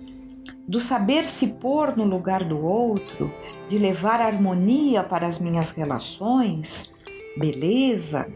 do 0.66 0.80
saber 0.80 1.24
se 1.26 1.48
pôr 1.48 1.94
no 1.94 2.04
lugar 2.04 2.42
do 2.42 2.64
outro, 2.64 3.30
de 3.68 3.76
levar 3.76 4.22
harmonia 4.22 5.04
para 5.04 5.26
as 5.26 5.38
minhas 5.38 5.70
relações, 5.70 6.94
beleza, 7.36 8.26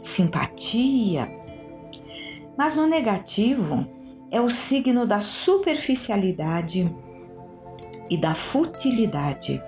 simpatia. 0.00 1.28
Mas 2.56 2.76
no 2.76 2.86
negativo 2.86 3.88
é 4.32 4.40
o 4.40 4.48
signo 4.48 5.06
da 5.06 5.20
superficialidade 5.20 6.92
e 8.10 8.16
da 8.16 8.34
futilidade, 8.34 9.62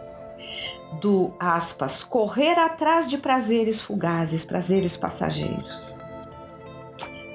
do 1.00 1.32
aspas, 1.38 2.02
correr 2.02 2.58
atrás 2.58 3.08
de 3.08 3.16
prazeres 3.16 3.80
fugazes, 3.80 4.44
prazeres 4.44 4.96
passageiros 4.96 5.94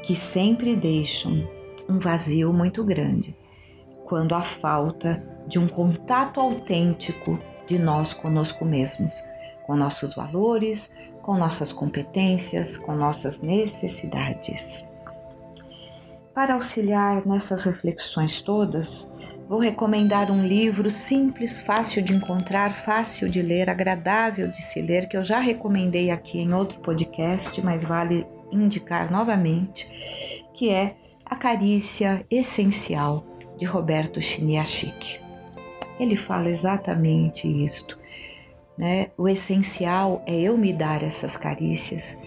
que 0.09 0.15
sempre 0.15 0.75
deixam 0.75 1.47
um 1.87 1.99
vazio 1.99 2.51
muito 2.51 2.83
grande 2.83 3.37
quando 4.05 4.33
há 4.33 4.41
falta 4.41 5.23
de 5.45 5.59
um 5.59 5.67
contato 5.67 6.39
autêntico 6.39 7.37
de 7.67 7.77
nós 7.77 8.11
conosco 8.11 8.65
mesmos, 8.65 9.13
com 9.67 9.75
nossos 9.75 10.15
valores, 10.15 10.91
com 11.21 11.37
nossas 11.37 11.71
competências, 11.71 12.75
com 12.75 12.95
nossas 12.95 13.39
necessidades. 13.39 14.88
Para 16.33 16.53
auxiliar 16.53 17.25
nessas 17.25 17.63
reflexões 17.63 18.41
todas, 18.41 19.11
vou 19.47 19.59
recomendar 19.59 20.31
um 20.31 20.45
livro 20.45 20.89
simples, 20.89 21.59
fácil 21.59 22.01
de 22.01 22.13
encontrar, 22.13 22.71
fácil 22.71 23.27
de 23.27 23.41
ler, 23.41 23.69
agradável 23.69 24.47
de 24.47 24.61
se 24.61 24.81
ler, 24.81 25.07
que 25.09 25.17
eu 25.17 25.23
já 25.23 25.39
recomendei 25.39 26.11
aqui 26.11 26.39
em 26.39 26.53
outro 26.53 26.79
podcast, 26.79 27.59
mas 27.61 27.83
vale 27.83 28.25
indicar 28.51 29.11
novamente, 29.11 29.89
que 30.53 30.69
é 30.69 30.95
A 31.25 31.35
Carícia 31.35 32.25
Essencial 32.29 33.25
de 33.57 33.65
Roberto 33.65 34.21
Chiniachik. 34.21 35.19
Ele 35.99 36.15
fala 36.15 36.49
exatamente 36.49 37.47
isto. 37.47 37.97
Né? 38.77 39.11
O 39.17 39.27
essencial 39.27 40.23
é 40.25 40.39
eu 40.39 40.57
me 40.57 40.71
dar 40.71 41.03
essas 41.03 41.35
carícias 41.35 42.17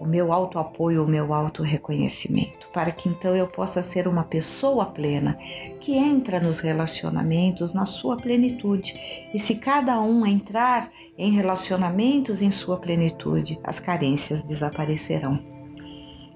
o 0.00 0.06
meu 0.06 0.32
auto-apoio, 0.32 1.04
o 1.04 1.08
meu 1.08 1.32
auto-reconhecimento, 1.32 2.68
para 2.72 2.90
que 2.90 3.08
então 3.08 3.34
eu 3.36 3.46
possa 3.46 3.80
ser 3.80 4.08
uma 4.08 4.24
pessoa 4.24 4.86
plena, 4.86 5.38
que 5.80 5.96
entra 5.96 6.40
nos 6.40 6.60
relacionamentos 6.60 7.72
na 7.72 7.86
sua 7.86 8.16
plenitude. 8.16 9.28
E 9.32 9.38
se 9.38 9.56
cada 9.56 10.00
um 10.00 10.26
entrar 10.26 10.90
em 11.16 11.32
relacionamentos 11.32 12.42
em 12.42 12.50
sua 12.50 12.76
plenitude, 12.76 13.58
as 13.62 13.78
carências 13.78 14.42
desaparecerão. 14.42 15.38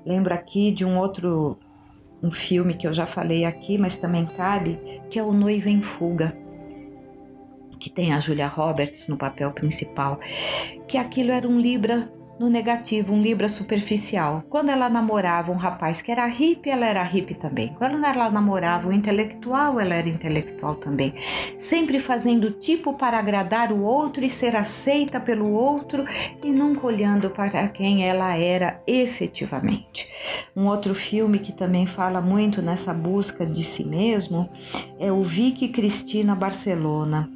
Lembro 0.06 0.32
aqui 0.32 0.70
de 0.70 0.84
um 0.84 0.98
outro 0.98 1.58
um 2.22 2.30
filme 2.30 2.74
que 2.74 2.86
eu 2.86 2.92
já 2.92 3.06
falei 3.06 3.44
aqui, 3.44 3.78
mas 3.78 3.96
também 3.96 4.26
cabe, 4.26 5.00
que 5.08 5.18
é 5.18 5.22
O 5.22 5.32
Noivo 5.32 5.68
em 5.68 5.80
Fuga, 5.80 6.36
que 7.78 7.88
tem 7.88 8.12
a 8.12 8.18
Julia 8.18 8.48
Roberts 8.48 9.06
no 9.06 9.16
papel 9.16 9.52
principal, 9.52 10.18
que 10.88 10.98
aquilo 10.98 11.30
era 11.30 11.46
um 11.46 11.60
Libra 11.60 12.10
no 12.38 12.48
negativo, 12.48 13.12
um 13.12 13.20
Libra 13.20 13.48
superficial. 13.48 14.44
Quando 14.48 14.70
ela 14.70 14.88
namorava 14.88 15.50
um 15.50 15.56
rapaz 15.56 16.00
que 16.00 16.12
era 16.12 16.26
hippie, 16.26 16.70
ela 16.70 16.86
era 16.86 17.02
hippie 17.02 17.34
também. 17.34 17.68
Quando 17.76 18.04
ela 18.04 18.30
namorava 18.30 18.88
um 18.88 18.92
intelectual, 18.92 19.80
ela 19.80 19.94
era 19.94 20.08
intelectual 20.08 20.76
também. 20.76 21.14
Sempre 21.58 21.98
fazendo 21.98 22.52
tipo 22.52 22.94
para 22.94 23.18
agradar 23.18 23.72
o 23.72 23.82
outro 23.82 24.24
e 24.24 24.30
ser 24.30 24.54
aceita 24.54 25.18
pelo 25.20 25.50
outro 25.50 26.04
e 26.42 26.52
nunca 26.52 26.86
olhando 26.86 27.30
para 27.30 27.68
quem 27.68 28.04
ela 28.04 28.36
era 28.36 28.80
efetivamente. 28.86 30.08
Um 30.54 30.68
outro 30.68 30.94
filme 30.94 31.38
que 31.38 31.52
também 31.52 31.86
fala 31.86 32.20
muito 32.20 32.62
nessa 32.62 32.94
busca 32.94 33.44
de 33.44 33.64
si 33.64 33.84
mesmo 33.84 34.48
é 34.98 35.10
o 35.10 35.22
Vicky 35.22 35.68
Cristina 35.68 36.34
Barcelona, 36.34 37.28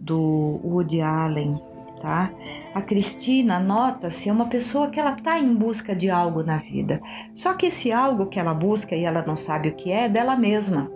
do 0.00 0.60
Woody 0.64 1.02
Allen 1.02 1.67
tá? 2.00 2.30
A 2.74 2.80
Cristina, 2.80 3.58
nota-se, 3.58 4.28
é 4.28 4.32
uma 4.32 4.46
pessoa 4.46 4.88
que 4.88 4.98
ela 4.98 5.12
tá 5.12 5.38
em 5.38 5.54
busca 5.54 5.94
de 5.94 6.10
algo 6.10 6.42
na 6.42 6.58
vida. 6.58 7.00
Só 7.34 7.54
que 7.54 7.66
esse 7.66 7.92
algo 7.92 8.26
que 8.26 8.38
ela 8.38 8.54
busca 8.54 8.94
e 8.94 9.04
ela 9.04 9.24
não 9.26 9.36
sabe 9.36 9.68
o 9.68 9.74
que 9.74 9.90
é, 9.90 10.04
é 10.04 10.08
dela 10.08 10.36
mesma. 10.36 10.90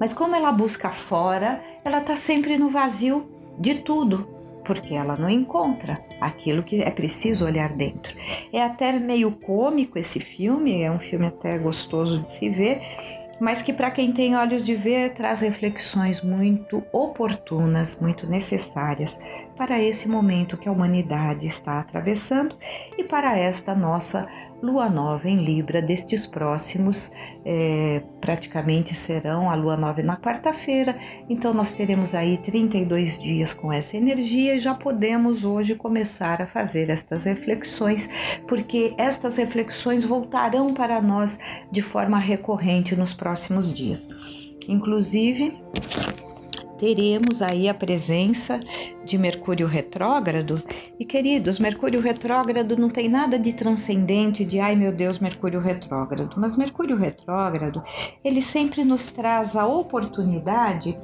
Mas 0.00 0.12
como 0.12 0.34
ela 0.34 0.52
busca 0.52 0.90
fora, 0.90 1.62
ela 1.84 2.00
tá 2.00 2.16
sempre 2.16 2.56
no 2.56 2.68
vazio 2.68 3.28
de 3.58 3.76
tudo, 3.76 4.28
porque 4.64 4.94
ela 4.94 5.16
não 5.16 5.30
encontra 5.30 6.04
aquilo 6.20 6.62
que 6.62 6.82
é 6.82 6.90
preciso 6.90 7.44
olhar 7.44 7.72
dentro. 7.72 8.16
É 8.52 8.62
até 8.62 8.92
meio 8.92 9.30
cômico 9.30 9.98
esse 9.98 10.18
filme, 10.18 10.82
é 10.82 10.90
um 10.90 10.98
filme 10.98 11.26
até 11.26 11.58
gostoso 11.58 12.20
de 12.20 12.30
se 12.30 12.48
ver, 12.48 12.82
mas 13.40 13.62
que 13.62 13.72
para 13.72 13.90
quem 13.90 14.12
tem 14.12 14.34
olhos 14.34 14.64
de 14.64 14.74
ver 14.74 15.12
traz 15.12 15.40
reflexões 15.40 16.22
muito 16.22 16.82
oportunas, 16.92 17.98
muito 18.00 18.26
necessárias 18.26 19.18
para 19.56 19.80
esse 19.82 20.08
momento 20.08 20.56
que 20.56 20.68
a 20.68 20.72
humanidade 20.72 21.46
está 21.46 21.80
atravessando 21.80 22.56
e 22.96 23.04
para 23.04 23.36
esta 23.38 23.74
nossa 23.74 24.26
lua 24.62 24.88
nova 24.88 25.28
em 25.28 25.36
Libra 25.36 25.82
destes 25.82 26.26
próximos, 26.26 27.10
é, 27.44 28.02
praticamente 28.26 28.92
serão 28.92 29.48
a 29.48 29.54
lua 29.54 29.76
nova 29.76 30.02
na 30.02 30.16
quarta-feira, 30.16 30.98
então 31.30 31.54
nós 31.54 31.72
teremos 31.72 32.12
aí 32.12 32.36
32 32.36 33.20
dias 33.20 33.54
com 33.54 33.72
essa 33.72 33.96
energia 33.96 34.56
e 34.56 34.58
já 34.58 34.74
podemos 34.74 35.44
hoje 35.44 35.76
começar 35.76 36.42
a 36.42 36.46
fazer 36.46 36.90
estas 36.90 37.24
reflexões, 37.24 38.10
porque 38.48 38.92
estas 38.98 39.36
reflexões 39.36 40.02
voltarão 40.02 40.66
para 40.66 41.00
nós 41.00 41.38
de 41.70 41.80
forma 41.80 42.18
recorrente 42.18 42.96
nos 42.96 43.14
próximos 43.14 43.72
dias. 43.72 44.08
Inclusive, 44.66 45.56
teremos 46.78 47.42
aí 47.42 47.68
a 47.68 47.74
presença 47.74 48.60
de 49.04 49.16
Mercúrio 49.16 49.66
retrógrado. 49.66 50.62
E 50.98 51.04
queridos, 51.04 51.58
Mercúrio 51.58 52.00
retrógrado 52.00 52.76
não 52.76 52.88
tem 52.88 53.08
nada 53.08 53.38
de 53.38 53.52
transcendente, 53.52 54.44
de 54.44 54.58
ai 54.58 54.74
meu 54.74 54.92
Deus, 54.92 55.18
Mercúrio 55.18 55.60
retrógrado. 55.60 56.34
Mas 56.36 56.56
Mercúrio 56.56 56.96
retrógrado, 56.96 57.82
ele 58.24 58.42
sempre 58.42 58.84
nos 58.84 59.10
traz 59.10 59.56
a 59.56 59.66
oportunidade 59.66 60.98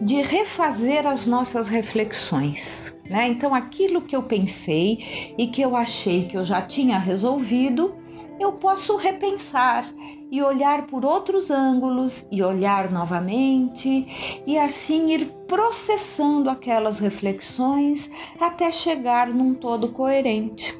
de 0.00 0.22
refazer 0.22 1.06
as 1.06 1.26
nossas 1.26 1.68
reflexões. 1.68 2.96
Né? 3.08 3.28
Então, 3.28 3.54
aquilo 3.54 4.02
que 4.02 4.14
eu 4.14 4.22
pensei 4.22 5.34
e 5.36 5.46
que 5.46 5.62
eu 5.62 5.74
achei 5.74 6.26
que 6.26 6.36
eu 6.36 6.44
já 6.44 6.60
tinha 6.60 6.98
resolvido, 6.98 7.94
eu 8.38 8.52
posso 8.52 8.96
repensar 8.96 9.84
e 10.30 10.42
olhar 10.42 10.86
por 10.86 11.04
outros 11.04 11.50
ângulos 11.50 12.26
e 12.30 12.42
olhar 12.42 12.90
novamente 12.90 14.42
e 14.46 14.58
assim 14.58 15.10
ir 15.12 15.26
processando 15.46 16.50
aquelas 16.50 16.98
reflexões 16.98 18.10
até 18.38 18.70
chegar 18.70 19.28
num 19.28 19.54
todo 19.54 19.92
coerente. 19.92 20.78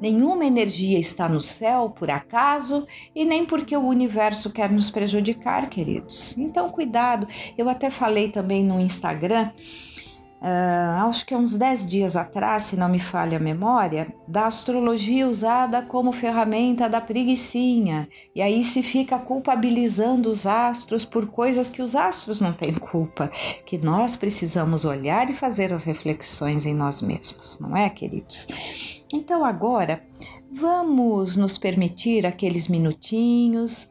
Nenhuma 0.00 0.44
energia 0.44 0.98
está 0.98 1.28
no 1.28 1.40
céu 1.40 1.88
por 1.88 2.10
acaso 2.10 2.86
e 3.14 3.24
nem 3.24 3.46
porque 3.46 3.76
o 3.76 3.86
universo 3.86 4.52
quer 4.52 4.70
nos 4.70 4.90
prejudicar, 4.90 5.70
queridos. 5.70 6.36
Então, 6.36 6.68
cuidado. 6.68 7.26
Eu 7.56 7.68
até 7.68 7.88
falei 7.88 8.28
também 8.28 8.62
no 8.62 8.80
Instagram 8.80 9.50
uh, 10.44 11.08
acho 11.08 11.24
que 11.24 11.34
uns 11.34 11.56
10 11.56 11.86
dias 11.86 12.16
atrás, 12.16 12.64
se 12.64 12.76
não 12.76 12.88
me 12.88 12.98
falha 12.98 13.38
a 13.38 13.40
memória, 13.40 14.14
da 14.28 14.46
astrologia 14.46 15.26
usada 15.26 15.80
como 15.80 16.12
ferramenta 16.12 16.88
da 16.88 17.00
preguiçinha. 17.00 18.06
E 18.34 18.42
aí 18.42 18.62
se 18.62 18.82
fica 18.82 19.18
culpabilizando 19.18 20.30
os 20.30 20.46
astros 20.46 21.04
por 21.04 21.26
coisas 21.28 21.70
que 21.70 21.80
os 21.80 21.96
astros 21.96 22.40
não 22.40 22.52
têm 22.52 22.74
culpa, 22.74 23.30
que 23.64 23.78
nós 23.78 24.16
precisamos 24.16 24.84
olhar 24.84 25.30
e 25.30 25.32
fazer 25.32 25.72
as 25.72 25.84
reflexões 25.84 26.66
em 26.66 26.74
nós 26.74 27.00
mesmos, 27.00 27.58
não 27.58 27.74
é, 27.74 27.88
queridos? 27.88 28.46
Então 29.12 29.44
agora 29.44 30.04
vamos 30.52 31.36
nos 31.36 31.56
permitir 31.56 32.26
aqueles 32.26 32.68
minutinhos 32.68 33.88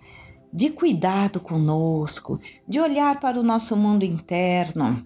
de 0.51 0.69
cuidado 0.69 1.39
conosco, 1.39 2.39
de 2.67 2.79
olhar 2.79 3.19
para 3.19 3.39
o 3.39 3.43
nosso 3.43 3.75
mundo 3.75 4.05
interno 4.05 5.03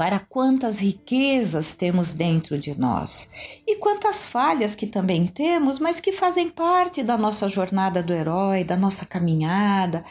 para 0.00 0.18
quantas 0.18 0.78
riquezas 0.78 1.74
temos 1.74 2.14
dentro 2.14 2.58
de 2.58 2.74
nós 2.74 3.28
e 3.66 3.76
quantas 3.76 4.24
falhas 4.24 4.74
que 4.74 4.86
também 4.86 5.26
temos, 5.26 5.78
mas 5.78 6.00
que 6.00 6.10
fazem 6.10 6.48
parte 6.48 7.02
da 7.02 7.18
nossa 7.18 7.50
jornada 7.50 8.02
do 8.02 8.10
herói, 8.10 8.64
da 8.64 8.78
nossa 8.78 9.04
caminhada, 9.04 10.02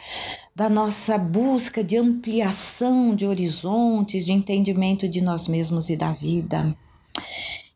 da 0.54 0.68
nossa 0.68 1.18
busca 1.18 1.82
de 1.82 1.96
ampliação 1.96 3.16
de 3.16 3.26
horizontes, 3.26 4.24
de 4.24 4.30
entendimento 4.30 5.08
de 5.08 5.20
nós 5.20 5.48
mesmos 5.48 5.90
e 5.90 5.96
da 5.96 6.12
vida. 6.12 6.72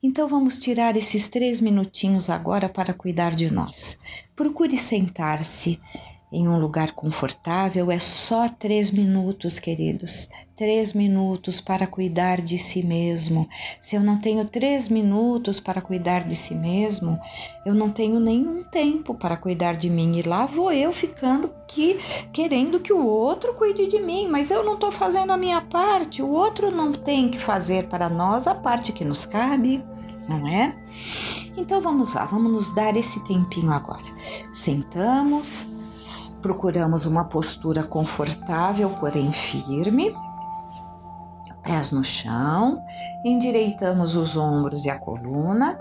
Então 0.01 0.29
vamos 0.29 0.61
tirar 0.61 0.97
esses 0.97 1.27
três 1.27 1.61
minutinhos 1.61 2.31
agora 2.31 2.69
para 2.69 2.95
cuidar 2.95 3.35
de 3.35 3.51
nós. 3.53 3.99
Procure 4.37 4.79
sentar-se 4.79 5.81
em 6.35 6.49
um 6.49 6.59
lugar 6.59 6.91
confortável, 6.93 7.91
é 7.93 7.99
só 7.99 8.49
três 8.49 8.91
minutos, 8.91 9.61
queridos. 9.61 10.29
Três 10.57 10.93
minutos 10.93 11.61
para 11.61 11.87
cuidar 11.87 12.41
de 12.41 12.59
si 12.59 12.83
mesmo. 12.85 13.49
Se 13.81 13.97
eu 13.97 14.03
não 14.03 14.21
tenho 14.21 14.45
três 14.45 14.89
minutos 14.89 15.59
para 15.59 15.81
cuidar 15.81 16.25
de 16.25 16.37
si 16.37 16.55
mesmo, 16.55 17.19
eu 17.67 17.75
não 17.75 17.91
tenho 17.91 18.21
nenhum 18.21 18.63
tempo 18.63 19.15
para 19.15 19.37
cuidar 19.37 19.75
de 19.75 19.91
mim. 19.91 20.17
E 20.17 20.23
lá 20.23 20.47
vou 20.47 20.73
eu 20.73 20.93
ficando 20.93 21.51
que 21.67 21.99
querendo 22.33 22.79
que 22.79 22.93
o 22.93 23.05
outro 23.05 23.55
cuide 23.55 23.87
de 23.89 24.01
mim, 24.01 24.29
mas 24.29 24.51
eu 24.51 24.65
não 24.65 24.75
estou 24.75 24.93
fazendo 24.93 25.33
a 25.33 25.37
minha 25.37 25.61
parte. 25.61 26.23
O 26.23 26.31
outro 26.31 26.71
não 26.71 26.93
tem 26.93 27.29
que 27.29 27.39
fazer 27.39 27.89
para 27.89 28.09
nós 28.09 28.47
a 28.47 28.55
parte 28.55 28.93
que 28.93 29.05
nos 29.05 29.27
cabe, 29.27 29.85
não 30.29 30.47
é? 30.47 30.77
Então 31.57 31.81
vamos 31.81 32.13
lá, 32.13 32.27
vamos 32.27 32.53
nos 32.53 32.75
dar 32.75 32.97
esse 32.97 33.25
tempinho 33.25 33.73
agora. 33.73 34.05
Sentamos 34.53 35.67
Procuramos 36.45 37.07
uma 37.07 37.25
postura 37.25 37.83
confortável, 37.83 38.91
porém 39.01 39.33
firme. 39.33 40.15
Pés 41.63 41.91
no 41.91 42.05
chão, 42.05 42.83
endireitamos 43.25 44.15
os 44.15 44.37
ombros 44.37 44.85
e 44.85 44.91
a 44.91 44.99
coluna, 44.99 45.81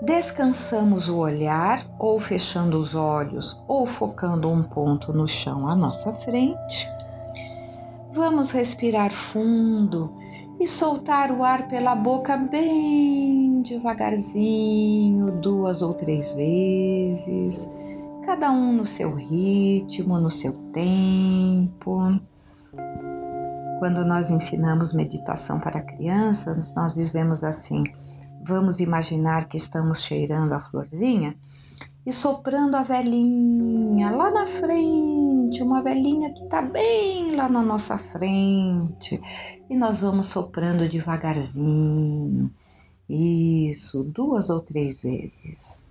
descansamos 0.00 1.10
o 1.10 1.18
olhar, 1.18 1.84
ou 1.98 2.18
fechando 2.18 2.78
os 2.78 2.94
olhos, 2.94 3.62
ou 3.68 3.84
focando 3.84 4.50
um 4.50 4.62
ponto 4.62 5.12
no 5.12 5.28
chão 5.28 5.68
à 5.68 5.76
nossa 5.76 6.14
frente. 6.14 6.90
Vamos 8.10 8.50
respirar 8.50 9.12
fundo 9.12 10.10
e 10.58 10.66
soltar 10.66 11.30
o 11.30 11.44
ar 11.44 11.68
pela 11.68 11.94
boca 11.94 12.34
bem 12.34 13.60
devagarzinho, 13.60 15.38
duas 15.42 15.82
ou 15.82 15.92
três 15.92 16.32
vezes 16.32 17.70
cada 18.28 18.52
um 18.52 18.74
no 18.74 18.84
seu 18.84 19.14
ritmo, 19.14 20.20
no 20.20 20.30
seu 20.30 20.52
tempo. 20.70 22.20
Quando 23.78 24.04
nós 24.04 24.28
ensinamos 24.28 24.92
meditação 24.92 25.58
para 25.58 25.80
crianças, 25.80 26.74
nós 26.74 26.94
dizemos 26.94 27.42
assim: 27.42 27.82
vamos 28.44 28.80
imaginar 28.80 29.48
que 29.48 29.56
estamos 29.56 30.02
cheirando 30.02 30.52
a 30.52 30.60
florzinha 30.60 31.38
e 32.04 32.12
soprando 32.12 32.76
a 32.76 32.82
velhinha 32.82 34.10
lá 34.10 34.30
na 34.30 34.46
frente, 34.46 35.62
uma 35.62 35.82
velhinha 35.82 36.30
que 36.30 36.44
está 36.44 36.60
bem 36.60 37.34
lá 37.34 37.48
na 37.48 37.62
nossa 37.62 37.96
frente, 37.96 39.18
e 39.70 39.74
nós 39.74 40.02
vamos 40.02 40.26
soprando 40.26 40.86
devagarzinho. 40.86 42.50
Isso, 43.08 44.04
duas 44.04 44.50
ou 44.50 44.60
três 44.60 45.00
vezes. 45.00 45.87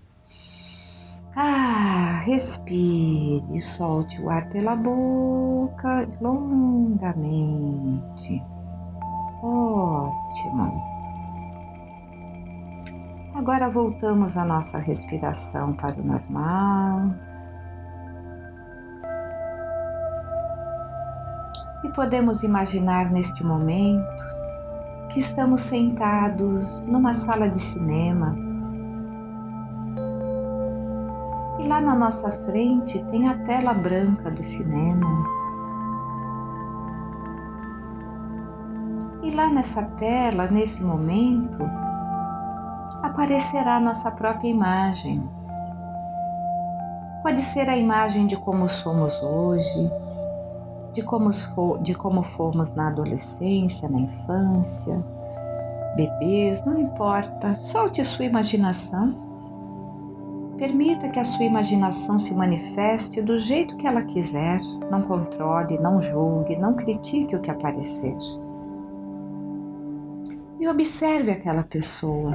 Ah, 1.40 2.20
respire 2.26 3.60
solte 3.60 4.20
o 4.20 4.28
ar 4.28 4.50
pela 4.50 4.76
boca 4.76 6.08
longamente. 6.20 7.64
Ótimo. 9.44 10.84
Agora 13.36 13.70
voltamos 13.70 14.36
a 14.36 14.44
nossa 14.44 14.80
respiração 14.80 15.74
para 15.74 16.02
o 16.02 16.04
normal. 16.04 17.14
E 21.84 21.90
podemos 21.90 22.42
imaginar 22.42 23.12
neste 23.12 23.44
momento 23.44 24.26
que 25.10 25.20
estamos 25.20 25.62
sentados 25.62 26.82
numa 26.88 27.14
sala 27.14 27.48
de 27.48 27.60
cinema 27.60 28.47
lá 31.68 31.82
na 31.82 31.94
nossa 31.94 32.32
frente 32.32 33.04
tem 33.12 33.28
a 33.28 33.38
tela 33.40 33.74
branca 33.74 34.32
do 34.32 34.44
cinema. 34.44 35.26
E 39.22 39.32
lá 39.32 39.50
nessa 39.50 39.84
tela, 39.84 40.48
nesse 40.48 40.82
momento, 40.82 41.62
aparecerá 43.04 43.80
nossa 43.80 44.10
própria 44.10 44.48
imagem. 44.48 45.30
Pode 47.22 47.42
ser 47.42 47.70
a 47.70 47.76
imagem 47.76 48.26
de 48.26 48.38
como 48.38 48.70
somos 48.70 49.22
hoje, 49.22 49.92
de 50.94 51.04
como, 51.04 51.30
de 51.82 51.94
como 51.94 52.24
fomos 52.24 52.74
na 52.74 52.88
adolescência, 52.88 53.90
na 53.90 54.00
infância, 54.00 55.04
bebês, 55.98 56.64
não 56.64 56.80
importa, 56.80 57.56
solte 57.58 58.04
sua 58.06 58.24
imaginação 58.24 59.27
Permita 60.58 61.08
que 61.10 61.20
a 61.20 61.24
sua 61.24 61.46
imaginação 61.46 62.18
se 62.18 62.34
manifeste 62.34 63.22
do 63.22 63.38
jeito 63.38 63.78
que 63.78 63.86
ela 63.86 64.02
quiser, 64.02 64.60
não 64.90 65.04
controle, 65.04 65.78
não 65.78 66.02
julgue, 66.02 66.56
não 66.56 66.74
critique 66.74 67.36
o 67.36 67.40
que 67.40 67.52
aparecer. 67.52 68.18
E 70.60 70.68
observe 70.68 71.30
aquela 71.30 71.64
pessoa 71.64 72.32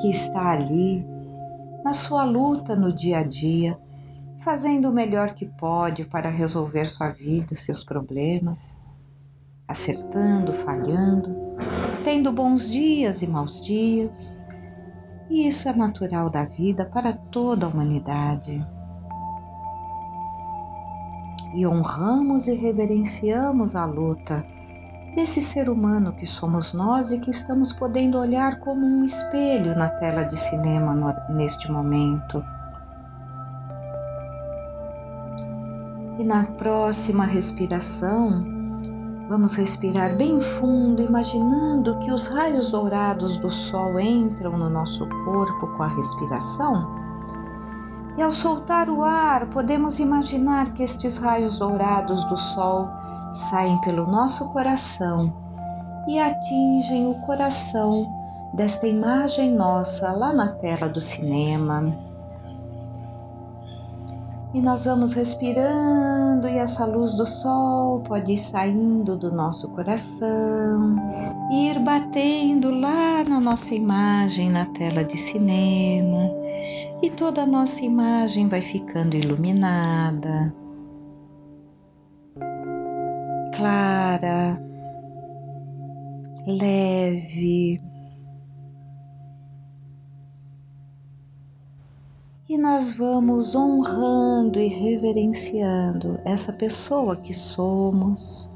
que 0.00 0.10
está 0.10 0.50
ali 0.50 1.06
na 1.84 1.92
sua 1.92 2.24
luta 2.24 2.74
no 2.74 2.92
dia 2.92 3.18
a 3.18 3.22
dia, 3.22 3.78
fazendo 4.38 4.90
o 4.90 4.92
melhor 4.92 5.32
que 5.32 5.46
pode 5.46 6.04
para 6.04 6.28
resolver 6.28 6.88
sua 6.88 7.10
vida, 7.10 7.54
seus 7.54 7.84
problemas, 7.84 8.76
acertando, 9.68 10.52
falhando, 10.52 11.36
tendo 12.02 12.32
bons 12.32 12.68
dias 12.68 13.22
e 13.22 13.28
maus 13.28 13.60
dias. 13.60 14.40
E 15.32 15.48
isso 15.48 15.66
é 15.66 15.72
natural 15.72 16.28
da 16.28 16.44
vida 16.44 16.84
para 16.84 17.14
toda 17.14 17.64
a 17.64 17.68
humanidade. 17.70 18.62
E 21.54 21.66
honramos 21.66 22.46
e 22.48 22.54
reverenciamos 22.54 23.74
a 23.74 23.86
luta 23.86 24.44
desse 25.14 25.40
ser 25.40 25.70
humano 25.70 26.12
que 26.12 26.26
somos 26.26 26.74
nós 26.74 27.12
e 27.12 27.18
que 27.18 27.30
estamos 27.30 27.72
podendo 27.72 28.18
olhar 28.18 28.60
como 28.60 28.84
um 28.84 29.06
espelho 29.06 29.74
na 29.74 29.88
tela 29.88 30.22
de 30.22 30.38
cinema 30.38 30.94
no, 30.94 31.34
neste 31.34 31.72
momento. 31.72 32.44
E 36.18 36.24
na 36.24 36.44
próxima 36.44 37.24
respiração, 37.24 38.44
vamos 39.32 39.54
respirar 39.54 40.14
bem 40.14 40.42
fundo, 40.42 41.00
imaginando 41.00 41.98
que 42.00 42.12
os 42.12 42.26
raios 42.26 42.70
dourados 42.70 43.38
do 43.38 43.50
sol 43.50 43.98
entram 43.98 44.58
no 44.58 44.68
nosso 44.68 45.08
corpo 45.24 45.68
com 45.68 45.82
a 45.82 45.88
respiração. 45.88 46.86
E 48.18 48.20
ao 48.20 48.30
soltar 48.30 48.90
o 48.90 49.02
ar, 49.02 49.46
podemos 49.46 49.98
imaginar 49.98 50.74
que 50.74 50.82
estes 50.82 51.16
raios 51.16 51.56
dourados 51.56 52.22
do 52.26 52.36
sol 52.36 52.90
saem 53.32 53.80
pelo 53.80 54.06
nosso 54.06 54.50
coração 54.50 55.32
e 56.06 56.18
atingem 56.18 57.08
o 57.08 57.14
coração 57.22 58.06
desta 58.52 58.86
imagem 58.86 59.54
nossa 59.54 60.12
lá 60.12 60.34
na 60.34 60.48
tela 60.48 60.90
do 60.90 61.00
cinema. 61.00 62.11
E 64.54 64.60
nós 64.60 64.84
vamos 64.84 65.14
respirando, 65.14 66.46
e 66.46 66.58
essa 66.58 66.84
luz 66.84 67.14
do 67.14 67.24
sol 67.24 68.00
pode 68.00 68.34
ir 68.34 68.38
saindo 68.38 69.16
do 69.16 69.32
nosso 69.32 69.70
coração, 69.70 70.94
e 71.50 71.70
ir 71.70 71.78
batendo 71.78 72.70
lá 72.70 73.24
na 73.24 73.40
nossa 73.40 73.74
imagem 73.74 74.50
na 74.50 74.66
tela 74.66 75.02
de 75.04 75.16
cinema, 75.16 76.30
e 77.02 77.08
toda 77.08 77.42
a 77.42 77.46
nossa 77.46 77.82
imagem 77.82 78.46
vai 78.46 78.60
ficando 78.60 79.16
iluminada, 79.16 80.54
clara, 83.54 84.62
leve. 86.46 87.91
E 92.48 92.58
nós 92.58 92.90
vamos 92.90 93.54
honrando 93.54 94.58
e 94.58 94.66
reverenciando 94.66 96.18
essa 96.24 96.52
pessoa 96.52 97.16
que 97.16 97.32
somos, 97.32 98.50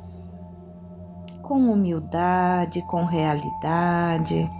com 1.40 1.70
humildade, 1.70 2.84
com 2.88 3.04
realidade. 3.04 4.50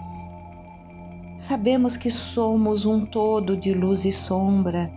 Sabemos 1.35 1.97
que 1.97 2.09
somos 2.09 2.85
um 2.85 3.05
todo 3.05 3.57
de 3.57 3.73
luz 3.73 4.05
e 4.05 4.11
sombra, 4.11 4.89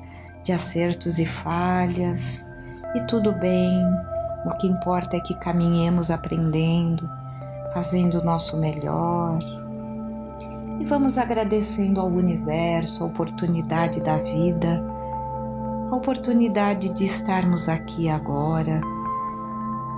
de 0.44 0.52
acertos 0.52 1.18
e 1.18 1.26
falhas, 1.26 2.48
e 2.94 3.00
tudo 3.06 3.32
bem, 3.32 3.82
o 4.46 4.50
que 4.58 4.66
importa 4.68 5.16
é 5.16 5.20
que 5.20 5.34
caminhemos 5.40 6.10
aprendendo, 6.10 7.06
fazendo 7.74 8.20
o 8.20 8.24
nosso 8.24 8.56
melhor 8.56 9.59
e 10.80 10.84
vamos 10.84 11.18
agradecendo 11.18 12.00
ao 12.00 12.06
universo 12.08 13.04
a 13.04 13.06
oportunidade 13.06 14.00
da 14.00 14.16
vida, 14.16 14.82
a 15.90 15.94
oportunidade 15.94 16.94
de 16.94 17.04
estarmos 17.04 17.68
aqui 17.68 18.08
agora, 18.08 18.80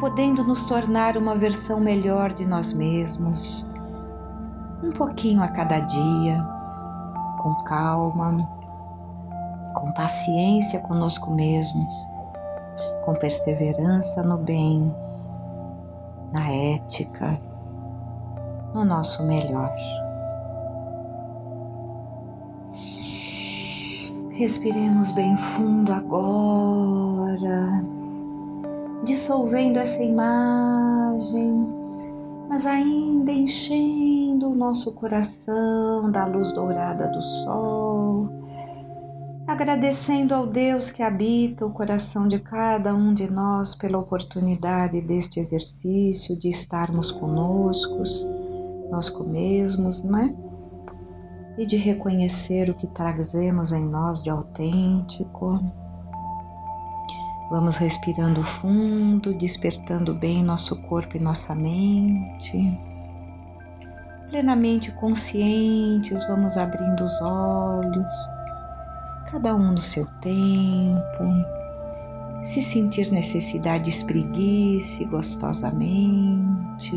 podendo 0.01 0.43
nos 0.43 0.67
tornar 0.67 1.17
uma 1.17 1.37
versão 1.37 1.79
melhor 1.79 2.33
de 2.33 2.45
nós 2.45 2.73
mesmos, 2.73 3.71
um 4.83 4.91
pouquinho 4.91 5.41
a 5.41 5.47
cada 5.47 5.79
dia, 5.79 6.45
com 7.41 7.55
calma, 7.63 8.37
com 9.75 9.93
paciência 9.93 10.81
conosco 10.81 11.31
mesmos, 11.31 11.93
com 13.05 13.15
perseverança 13.15 14.21
no 14.25 14.37
bem, 14.37 14.93
na 16.33 16.51
ética, 16.51 17.41
no 18.75 18.85
nosso 18.85 19.25
melhor. 19.25 19.71
Respiremos 24.33 25.11
bem 25.11 25.37
fundo 25.37 25.93
agora, 25.93 27.85
dissolvendo 29.05 29.77
essa 29.77 30.03
imagem, 30.03 31.67
mas 32.49 32.65
ainda 32.65 33.31
enchendo 33.31 34.49
o 34.49 34.55
nosso 34.55 34.95
coração 34.95 36.11
da 36.11 36.25
luz 36.25 36.51
dourada 36.55 37.09
do 37.09 37.23
sol, 37.23 38.31
agradecendo 39.47 40.35
ao 40.35 40.47
Deus 40.47 40.91
que 40.91 41.03
habita 41.03 41.67
o 41.67 41.71
coração 41.71 42.27
de 42.27 42.39
cada 42.39 42.95
um 42.95 43.13
de 43.13 43.31
nós 43.31 43.75
pela 43.75 43.99
oportunidade 43.99 45.03
deste 45.03 45.41
exercício 45.41 46.39
de 46.39 46.49
estarmos 46.49 47.13
conosco, 47.13 48.03
nós 48.91 49.13
mesmos, 49.27 50.03
não 50.03 50.19
é? 50.19 50.52
E 51.57 51.67
de 51.67 51.77
reconhecer 51.77 52.71
o 52.71 52.75
que 52.75 52.87
trazemos 52.87 53.73
em 53.73 53.85
nós 53.85 54.23
de 54.23 54.31
autêntico. 54.31 55.59
Vamos 57.51 57.77
respirando 57.77 58.43
fundo, 58.43 59.35
despertando 59.35 60.15
bem 60.15 60.43
nosso 60.43 60.81
corpo 60.83 61.17
e 61.17 61.21
nossa 61.21 61.55
mente. 61.55 62.57
Plenamente 64.31 64.91
conscientes, 64.93 66.27
vamos 66.27 66.57
abrindo 66.57 67.05
os 67.05 67.21
olhos, 67.21 68.31
cada 69.31 69.55
um 69.55 69.73
no 69.73 69.83
seu 69.83 70.07
tempo. 70.23 71.25
Se 72.43 72.63
sentir 72.63 73.13
necessidade, 73.13 73.91
espreguice 73.91 75.05
gostosamente 75.05 76.97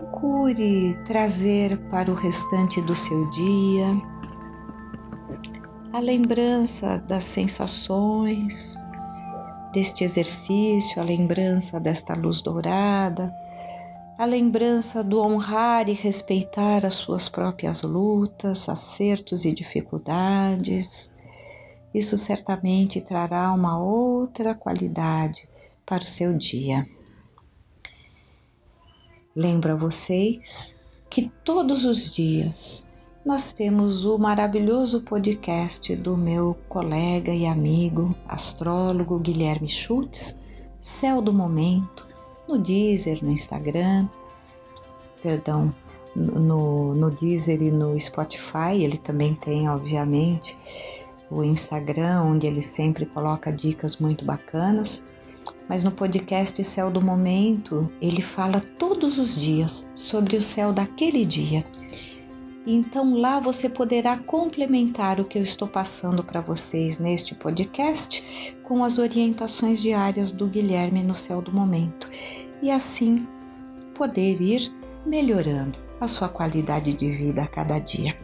procure 0.00 0.94
trazer 1.06 1.78
para 1.88 2.10
o 2.10 2.14
restante 2.14 2.82
do 2.82 2.94
seu 2.94 3.30
dia 3.30 3.86
a 5.90 5.98
lembrança 6.00 6.98
das 6.98 7.24
sensações 7.24 8.76
deste 9.72 10.04
exercício, 10.04 11.00
a 11.00 11.04
lembrança 11.04 11.80
desta 11.80 12.14
luz 12.14 12.42
dourada, 12.42 13.32
a 14.18 14.26
lembrança 14.26 15.02
do 15.02 15.18
honrar 15.22 15.88
e 15.88 15.92
respeitar 15.92 16.84
as 16.84 16.94
suas 16.94 17.28
próprias 17.28 17.80
lutas, 17.80 18.68
acertos 18.68 19.46
e 19.46 19.52
dificuldades. 19.52 21.10
Isso 21.94 22.18
certamente 22.18 23.00
trará 23.00 23.50
uma 23.50 23.78
outra 23.78 24.54
qualidade 24.54 25.48
para 25.86 26.02
o 26.02 26.06
seu 26.06 26.34
dia. 26.34 26.86
Lembro 29.36 29.72
a 29.72 29.76
vocês 29.76 30.74
que 31.10 31.30
todos 31.44 31.84
os 31.84 32.10
dias 32.10 32.86
nós 33.22 33.52
temos 33.52 34.06
o 34.06 34.16
maravilhoso 34.16 35.02
podcast 35.02 35.94
do 35.94 36.16
meu 36.16 36.56
colega 36.70 37.34
e 37.34 37.44
amigo 37.44 38.16
astrólogo 38.26 39.18
Guilherme 39.18 39.68
Schultz, 39.68 40.40
Céu 40.80 41.20
do 41.20 41.34
Momento, 41.34 42.08
no 42.48 42.56
Deezer, 42.56 43.22
no 43.22 43.30
Instagram, 43.30 44.08
perdão, 45.22 45.74
no, 46.14 46.94
no 46.94 47.10
Deezer 47.10 47.60
e 47.60 47.70
no 47.70 48.00
Spotify. 48.00 48.80
Ele 48.80 48.96
também 48.96 49.34
tem, 49.34 49.68
obviamente, 49.68 50.56
o 51.30 51.44
Instagram, 51.44 52.22
onde 52.22 52.46
ele 52.46 52.62
sempre 52.62 53.04
coloca 53.04 53.52
dicas 53.52 53.98
muito 53.98 54.24
bacanas 54.24 55.02
mas 55.68 55.82
no 55.82 55.90
podcast 55.90 56.62
Céu 56.64 56.90
do 56.90 57.02
Momento 57.02 57.90
ele 58.00 58.22
fala 58.22 58.60
todos 58.60 59.18
os 59.18 59.34
dias 59.34 59.88
sobre 59.94 60.36
o 60.36 60.42
céu 60.42 60.72
daquele 60.72 61.24
dia. 61.24 61.64
Então 62.66 63.16
lá 63.16 63.38
você 63.38 63.68
poderá 63.68 64.16
complementar 64.16 65.20
o 65.20 65.24
que 65.24 65.38
eu 65.38 65.42
estou 65.42 65.68
passando 65.68 66.24
para 66.24 66.40
vocês 66.40 66.98
neste 66.98 67.34
podcast 67.34 68.56
com 68.64 68.82
as 68.82 68.98
orientações 68.98 69.80
diárias 69.80 70.32
do 70.32 70.48
Guilherme 70.48 71.02
no 71.02 71.14
Céu 71.14 71.40
do 71.40 71.52
Momento 71.52 72.10
e 72.60 72.70
assim 72.70 73.26
poder 73.94 74.40
ir 74.40 74.72
melhorando 75.04 75.78
a 76.00 76.08
sua 76.08 76.28
qualidade 76.28 76.92
de 76.92 77.08
vida 77.08 77.42
a 77.42 77.46
cada 77.46 77.78
dia. 77.78 78.16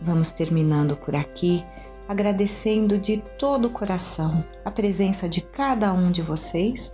Vamos 0.00 0.30
terminando 0.30 0.96
por 0.96 1.14
aqui 1.14 1.62
agradecendo 2.08 2.98
de 2.98 3.18
todo 3.38 3.66
o 3.66 3.70
coração 3.70 4.42
a 4.64 4.70
presença 4.70 5.28
de 5.28 5.42
cada 5.42 5.92
um 5.92 6.10
de 6.10 6.22
vocês. 6.22 6.92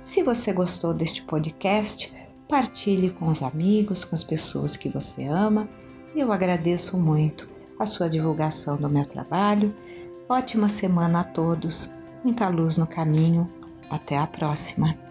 Se 0.00 0.22
você 0.22 0.52
gostou 0.52 0.92
deste 0.92 1.22
podcast, 1.22 2.12
partilhe 2.48 3.10
com 3.10 3.28
os 3.28 3.42
amigos, 3.42 4.04
com 4.04 4.14
as 4.14 4.24
pessoas 4.24 4.76
que 4.76 4.88
você 4.88 5.24
ama. 5.24 5.68
Eu 6.14 6.32
agradeço 6.32 6.98
muito 6.98 7.48
a 7.78 7.86
sua 7.86 8.08
divulgação 8.08 8.76
do 8.76 8.88
meu 8.88 9.04
trabalho. 9.04 9.74
Ótima 10.28 10.68
semana 10.68 11.20
a 11.20 11.24
todos, 11.24 11.94
muita 12.24 12.48
luz 12.48 12.76
no 12.76 12.86
caminho. 12.86 13.50
Até 13.88 14.18
a 14.18 14.26
próxima! 14.26 15.05